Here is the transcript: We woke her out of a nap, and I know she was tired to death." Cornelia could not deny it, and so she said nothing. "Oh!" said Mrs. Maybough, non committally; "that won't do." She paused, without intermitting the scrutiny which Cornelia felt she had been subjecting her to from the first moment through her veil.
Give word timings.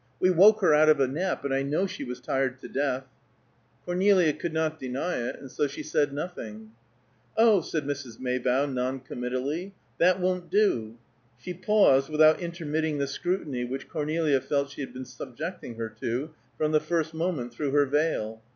We 0.19 0.31
woke 0.31 0.61
her 0.61 0.73
out 0.73 0.89
of 0.89 0.99
a 0.99 1.07
nap, 1.07 1.45
and 1.45 1.53
I 1.53 1.61
know 1.61 1.85
she 1.85 2.03
was 2.03 2.19
tired 2.19 2.57
to 2.61 2.67
death." 2.67 3.03
Cornelia 3.85 4.33
could 4.33 4.51
not 4.51 4.79
deny 4.79 5.17
it, 5.17 5.35
and 5.39 5.51
so 5.51 5.67
she 5.67 5.83
said 5.83 6.11
nothing. 6.11 6.71
"Oh!" 7.37 7.61
said 7.61 7.85
Mrs. 7.85 8.19
Maybough, 8.19 8.65
non 8.65 9.01
committally; 9.01 9.75
"that 9.99 10.19
won't 10.19 10.49
do." 10.49 10.95
She 11.37 11.53
paused, 11.53 12.09
without 12.09 12.39
intermitting 12.39 12.97
the 12.97 13.05
scrutiny 13.05 13.63
which 13.63 13.89
Cornelia 13.89 14.41
felt 14.41 14.71
she 14.71 14.81
had 14.81 14.91
been 14.91 15.05
subjecting 15.05 15.75
her 15.75 15.89
to 16.01 16.31
from 16.57 16.71
the 16.71 16.79
first 16.79 17.13
moment 17.13 17.53
through 17.53 17.69
her 17.69 17.85
veil. 17.85 18.41